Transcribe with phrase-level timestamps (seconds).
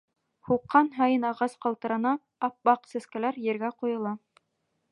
[0.51, 2.13] Һуҡҡан һайын ағас ҡалтырана,
[2.49, 4.15] ап-аҡ сәскәләр ергә ҡойола.